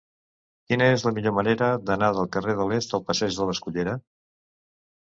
Quina 0.71 0.87
és 0.93 1.03
la 1.07 1.13
millor 1.17 1.35
manera 1.41 1.69
d'anar 1.91 2.09
del 2.17 2.33
carrer 2.39 2.57
de 2.63 2.69
l'Est 2.73 2.97
a 2.99 3.03
la 3.05 3.07
passeig 3.13 3.39
de 3.43 3.51
l'Escullera? 3.53 3.99